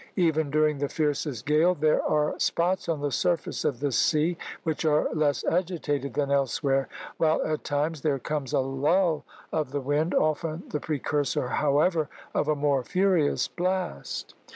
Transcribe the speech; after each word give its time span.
Even 0.17 0.49
during 0.49 0.79
the 0.79 0.89
fiercest 0.89 1.45
gale 1.45 1.75
there 1.75 2.01
are 2.03 2.33
spots 2.39 2.89
on 2.89 3.01
the 3.01 3.11
surface 3.11 3.63
of 3.63 3.79
the 3.81 3.91
sea 3.91 4.35
which 4.63 4.83
are 4.83 5.07
less 5.13 5.43
agitated 5.43 6.15
than 6.15 6.31
elsewhere, 6.31 6.87
while 7.17 7.39
at 7.45 7.63
times 7.63 8.01
there 8.01 8.17
comes 8.17 8.51
a 8.51 8.61
lull 8.61 9.25
of 9.51 9.69
the 9.69 9.79
wind, 9.79 10.15
often 10.15 10.63
the 10.69 10.79
precursor, 10.79 11.49
however, 11.49 12.09
of 12.33 12.47
a 12.47 12.55
more 12.55 12.83
furious 12.83 13.47
blast. 13.47 14.33